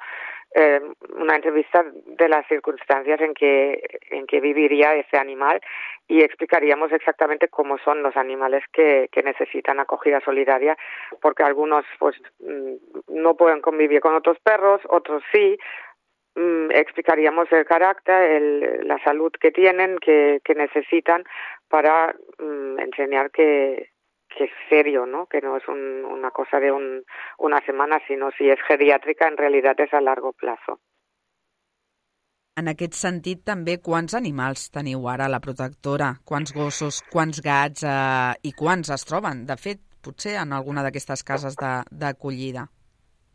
eh, 0.56 0.82
una 1.16 1.36
entrevista 1.36 1.86
de 1.94 2.28
las 2.28 2.48
circunstancias 2.48 3.22
en 3.22 3.36
que, 3.36 3.84
en 4.10 4.26
que 4.26 4.42
viviría 4.42 4.96
ese 4.96 5.18
animal 5.18 5.62
y 6.08 6.22
explicaríamos 6.22 6.92
exactamente 6.92 7.50
cómo 7.50 7.78
son 7.78 8.02
los 8.02 8.18
animales 8.18 8.64
que, 8.74 9.10
que 9.12 9.22
necesitan 9.22 9.80
acogida 9.80 10.20
solidaria, 10.22 10.76
porque 11.22 11.44
algunos 11.44 11.86
pues 12.00 12.16
no 13.08 13.36
pueden 13.36 13.62
convivir 13.62 14.02
con 14.02 14.16
otros 14.16 14.40
perros, 14.40 14.82
otros 14.90 15.22
sí, 15.32 15.60
explicaríamos 16.36 17.52
el 17.52 17.66
carácter, 17.66 18.32
el, 18.32 18.88
la 18.88 19.02
salud 19.04 19.32
que 19.40 19.52
tienen, 19.52 19.98
que, 20.00 20.40
que 20.44 20.56
necesitan 20.56 21.24
para 21.68 22.16
mm, 22.40 22.80
enseñar 22.80 23.32
que, 23.32 23.92
que 24.30 24.46
es 24.46 24.52
serio, 24.70 25.06
¿no? 25.06 25.26
que 25.28 25.42
no 25.42 25.58
es 25.58 25.68
un, 25.68 26.06
una 26.06 26.32
cosa 26.32 26.60
de 26.60 26.72
un, 26.72 27.04
una 27.38 27.60
semana, 27.66 28.00
sino 28.08 28.32
si 28.38 28.50
és 28.50 28.62
geriàtrica, 28.68 29.28
en 29.28 29.38
realitat 29.38 29.80
és 29.86 29.94
a 29.94 30.02
largo 30.02 30.34
plazo. 30.34 30.80
En 32.60 32.68
aquest 32.68 32.98
sentit, 33.00 33.46
també, 33.48 33.78
quants 33.80 34.16
animals 34.18 34.68
teniu 34.74 35.08
ara 35.08 35.30
a 35.30 35.32
la 35.32 35.40
protectora? 35.40 36.12
Quants 36.28 36.52
gossos, 36.54 37.00
quants 37.12 37.40
gats 37.46 37.86
eh, 37.88 38.34
i 38.44 38.52
quants 38.52 38.92
es 38.92 39.06
troben? 39.08 39.46
De 39.48 39.56
fet, 39.56 39.80
potser 40.04 40.36
en 40.42 40.52
alguna 40.54 40.84
d'aquestes 40.84 41.24
cases 41.24 41.56
d'acollida. 41.56 42.68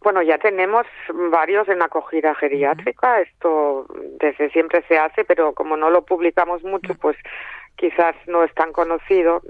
Bueno, 0.04 0.20
ya 0.20 0.36
tenemos 0.36 0.86
varios 1.30 1.66
en 1.70 1.80
acogida 1.80 2.34
geriátrica. 2.34 3.22
Esto 3.22 3.86
desde 4.20 4.50
siempre 4.50 4.84
se 4.86 4.98
hace, 4.98 5.24
pero 5.24 5.54
como 5.54 5.78
no 5.78 5.88
lo 5.88 6.04
publicamos 6.04 6.62
mucho, 6.62 6.94
pues 6.94 7.16
quizás 7.76 8.14
no 8.26 8.44
es 8.44 8.52
tan 8.52 8.70
conocido. 8.72 9.40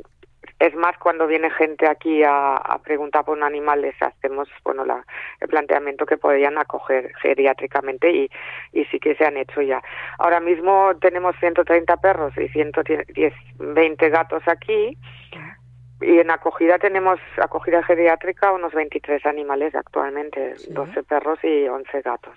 Es 0.61 0.73
más, 0.77 0.97
cuando 0.99 1.27
viene 1.27 1.51
gente 1.51 1.89
aquí 1.89 2.23
a, 2.23 2.55
a 2.55 2.79
preguntar 2.79 3.25
por 3.25 3.37
un 3.37 3.43
animal, 3.43 3.81
les 3.81 4.01
hacemos 4.01 4.49
bueno, 4.63 4.85
la, 4.85 5.05
el 5.41 5.49
planteamiento 5.49 6.07
que 6.07 6.19
podrían 6.19 6.57
acoger 6.57 7.13
geriátricamente 7.21 8.13
y, 8.13 8.31
y 8.73 8.85
sí 8.85 9.01
que 9.01 9.17
se 9.17 9.25
han 9.25 9.37
hecho 9.37 9.61
ya. 9.61 9.83
Ahora 10.19 10.39
mismo 10.39 10.93
tenemos 11.01 11.35
130 11.41 11.97
perros 11.97 12.33
y 12.39 12.47
110, 12.49 13.35
20 13.59 14.09
gatos 14.09 14.45
aquí 14.47 14.97
y 16.01 16.19
en 16.19 16.31
acogida 16.31 16.79
tenemos 16.79 17.21
acogida 17.37 17.83
geriátrica 17.83 18.53
unos 18.53 18.73
23 18.73 19.25
animales 19.27 19.75
actualmente, 19.75 20.57
sí. 20.57 20.73
12 20.73 21.03
perros 21.05 21.39
y 21.43 21.69
11 21.69 22.03
gatos. 22.03 22.37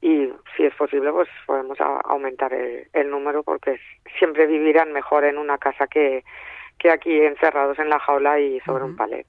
Y 0.00 0.32
si 0.56 0.64
es 0.64 0.74
posible, 0.74 1.10
pues 1.10 1.28
podemos 1.46 1.80
a, 1.80 2.00
aumentar 2.04 2.52
el, 2.52 2.86
el 2.92 3.10
número 3.10 3.42
porque 3.42 3.80
siempre 4.18 4.46
vivirán 4.46 4.92
mejor 4.92 5.24
en 5.24 5.38
una 5.38 5.58
casa 5.58 5.86
que, 5.88 6.24
que 6.78 6.90
aquí 6.90 7.20
encerrados 7.20 7.78
en 7.78 7.88
la 7.88 7.98
jaula 7.98 8.38
i 8.38 8.60
sobre 8.60 8.84
uh 8.84 8.86
-huh. 8.86 8.90
un 8.90 8.96
palet. 8.96 9.26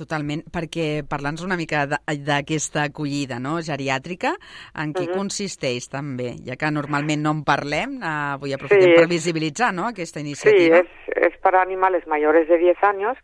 Totalment, 0.00 0.42
perquè 0.48 1.02
parla'ns 1.08 1.44
una 1.44 1.58
mica 1.60 1.84
d'aquesta 1.86 2.86
acollida 2.88 3.38
no? 3.42 3.58
geriàtrica, 3.60 4.32
en 4.80 4.94
què 4.96 5.04
uh 5.04 5.10
-huh. 5.10 5.18
consisteix 5.18 5.88
també? 5.92 6.36
Ja 6.46 6.56
que 6.56 6.70
normalment 6.70 7.22
no 7.22 7.30
en 7.36 7.44
parlem, 7.44 8.00
eh, 8.00 8.36
vull 8.40 8.54
aprofitar 8.54 8.88
sí, 8.88 8.96
per 8.96 9.08
visibilitzar 9.08 9.74
no? 9.74 9.88
aquesta 9.88 10.20
iniciativa. 10.20 10.80
Sí, 10.80 10.88
es, 11.16 11.32
es 11.32 11.38
para 11.40 11.60
animales 11.60 12.06
mayores 12.06 12.48
de 12.48 12.58
10 12.58 12.82
años 12.82 13.16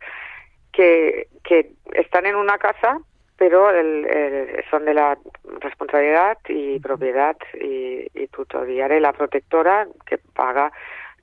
que, 0.71 1.27
que 1.43 1.71
están 1.93 2.25
en 2.25 2.35
una 2.35 2.57
casa 2.57 2.99
pero 3.37 3.69
el, 3.69 4.05
el, 4.05 4.63
son 4.69 4.85
de 4.85 4.93
la 4.95 5.17
responsabilidad 5.61 6.37
y 6.49 6.79
propiedad 6.79 7.37
y, 7.53 8.07
y 8.13 8.27
tutoría 8.27 8.87
de 8.87 8.99
la 8.99 9.13
protectora 9.13 9.87
que 10.07 10.17
paga 10.17 10.71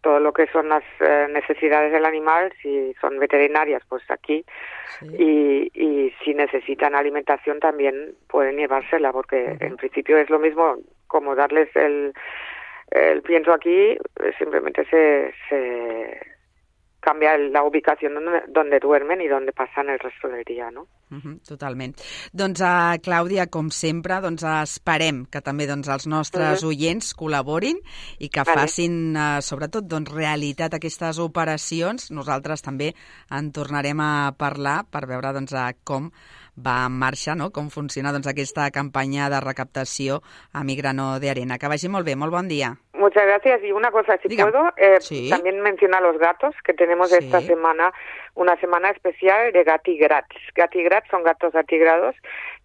todo 0.04 0.20
lo 0.20 0.34
que 0.34 0.46
son 0.48 0.68
las 0.68 0.84
eh, 1.00 1.26
necesidades 1.30 1.90
del 1.90 2.04
animal, 2.04 2.52
si 2.60 2.94
son 3.00 3.18
veterinarias, 3.18 3.82
pues 3.88 4.02
aquí, 4.10 4.44
sí. 5.00 5.06
y, 5.18 5.70
y, 5.74 6.14
si 6.22 6.34
necesitan 6.34 6.94
alimentación 6.94 7.58
también 7.58 8.14
pueden 8.28 8.58
llevársela, 8.58 9.12
porque 9.12 9.36
uh 9.36 9.48
-huh. 9.48 9.66
en 9.66 9.76
principio 9.76 10.18
es 10.18 10.28
lo 10.28 10.38
mismo 10.38 10.76
como 11.06 11.34
darles 11.34 11.74
el, 11.74 12.12
el 12.90 13.22
pienso 13.22 13.52
aquí, 13.54 13.96
simplemente 14.38 14.84
se, 14.90 15.32
se 15.48 16.33
cambia 17.04 17.36
la 17.36 17.62
ubicación 17.62 18.14
donde, 18.14 18.42
donde 18.48 18.80
duermen 18.80 19.20
y 19.20 19.28
donde 19.28 19.52
pasan 19.52 19.90
el 19.90 19.98
resto 19.98 20.28
del 20.28 20.42
día, 20.44 20.70
no? 20.70 20.86
Uh 21.10 21.18
-huh, 21.18 21.46
totalment. 21.46 22.00
Doncs, 22.32 22.60
uh, 22.60 22.96
Clàudia, 23.02 23.46
com 23.50 23.70
sempre, 23.70 24.20
doncs, 24.20 24.42
esperem 24.42 25.26
que 25.26 25.42
també 25.42 25.66
doncs, 25.66 25.88
els 25.88 26.06
nostres 26.06 26.62
uh 26.62 26.64
-huh. 26.64 26.72
oients 26.72 27.14
col·laborin 27.14 27.76
i 28.18 28.28
que 28.28 28.42
vale. 28.42 28.60
facin, 28.60 29.14
uh, 29.16 29.40
sobretot, 29.40 29.84
doncs, 29.84 30.10
realitat 30.10 30.74
aquestes 30.74 31.18
operacions. 31.18 32.10
Nosaltres 32.10 32.62
també 32.62 32.94
en 33.30 33.52
tornarem 33.52 34.00
a 34.00 34.34
parlar 34.36 34.86
per 34.90 35.06
veure 35.06 35.32
doncs, 35.32 35.52
uh, 35.52 35.72
com 35.84 36.10
va 36.56 36.86
en 36.86 36.92
marxa, 36.92 37.34
no? 37.34 37.50
com 37.50 37.70
funciona 37.70 38.12
doncs, 38.12 38.26
aquesta 38.26 38.70
campanya 38.70 39.28
de 39.30 39.40
recaptació 39.40 40.22
a 40.52 40.62
Migrano 40.64 41.18
de 41.20 41.30
Arena. 41.30 41.58
Que 41.58 41.68
vagi 41.68 41.88
molt 41.88 42.06
bé, 42.06 42.16
molt 42.16 42.32
bon 42.32 42.48
dia. 42.48 42.76
Muchas 42.94 43.26
gracias. 43.26 43.60
Y 43.62 43.72
una 43.72 43.90
cosa, 43.90 44.16
si 44.22 44.28
Diga. 44.28 44.44
puedo, 44.44 44.72
eh, 44.76 44.96
Sí. 45.00 45.28
también 45.28 45.60
menciona 45.60 45.98
a 45.98 46.00
los 46.00 46.16
gatos, 46.18 46.54
que 46.64 46.72
tenemos 46.72 47.10
Sí. 47.10 47.16
esta 47.20 47.40
semana 47.40 47.92
una 48.34 48.56
semana 48.60 48.90
especial 48.90 49.52
de 49.52 49.62
gatigrats. 49.64 50.34
Gatigrats 50.54 51.08
son 51.10 51.22
gatos 51.22 51.54
atigrados 51.54 52.14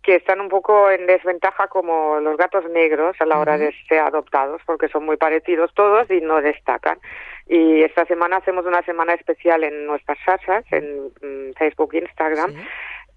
que 0.02 0.16
están 0.16 0.40
un 0.40 0.48
poco 0.48 0.90
en 0.92 1.08
desventaja 1.08 1.68
como 1.68 2.20
los 2.22 2.38
gatos 2.38 2.64
negros 2.72 3.18
a 3.20 3.26
la 3.26 3.38
hora 3.38 3.58
de 3.58 3.74
ser 3.90 4.00
adoptados, 4.00 4.62
porque 4.66 4.88
son 4.88 5.06
muy 5.06 5.18
parecidos 5.18 5.74
todos 5.74 6.10
y 6.10 6.22
no 6.22 6.42
destacan. 6.42 7.00
Y 7.48 7.82
esta 7.84 8.06
semana 8.06 8.38
hacemos 8.38 8.66
una 8.66 8.82
semana 8.84 9.16
especial 9.16 9.64
en 9.64 9.88
nuestras 9.88 10.18
casas, 10.26 10.64
en 10.72 11.08
mm, 11.22 11.54
Facebook 11.58 11.94
e 11.96 11.98
Instagram, 12.00 12.52
Sí. 12.52 12.58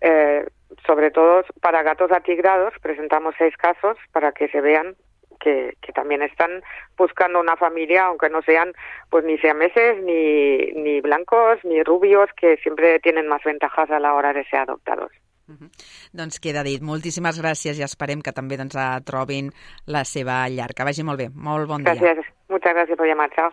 eh, 0.00 0.44
sobre 0.86 1.10
todo 1.10 1.44
para 1.60 1.82
gatos 1.82 2.12
atigrados, 2.12 2.74
presentamos 2.80 3.34
seis 3.38 3.56
casos 3.56 3.96
para 4.12 4.32
que 4.32 4.48
se 4.48 4.60
vean 4.60 4.96
que, 5.40 5.76
que 5.80 5.92
también 5.92 6.22
están 6.22 6.62
buscando 6.96 7.40
una 7.40 7.56
familia, 7.56 8.06
aunque 8.06 8.30
no 8.30 8.42
sean 8.42 8.72
pues 9.10 9.24
ni 9.24 9.38
siameses, 9.38 10.02
ni, 10.02 10.72
ni 10.72 11.00
blancos, 11.00 11.58
ni 11.64 11.82
rubios, 11.82 12.30
que 12.36 12.56
siempre 12.58 13.00
tienen 13.00 13.26
más 13.26 13.42
ventajas 13.44 13.90
a 13.90 13.98
la 13.98 14.14
hora 14.14 14.32
de 14.32 14.44
ser 14.44 14.60
adoptados. 14.60 15.10
Doncs 16.16 16.38
queda 16.40 16.62
dit. 16.64 16.82
Moltíssimes 16.86 17.40
gràcies 17.42 17.78
i 17.78 17.84
esperem 17.86 18.22
que 18.24 18.32
també 18.32 18.56
doncs, 18.60 18.78
trobin 19.08 19.50
la 19.86 20.04
seva 20.08 20.48
llar. 20.48 20.70
Que 20.76 20.86
vagi 20.88 21.04
molt 21.04 21.20
bé. 21.20 21.28
Molt 21.34 21.68
bon 21.68 21.84
dia. 21.84 21.94
Gracias, 21.94 22.32
muchas 22.48 22.72
gracias 22.74 22.96
por 22.96 23.06
llamar, 23.06 23.30
chao. 23.36 23.52